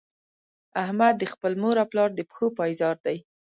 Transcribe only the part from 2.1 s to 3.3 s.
د پښو پایزار دی.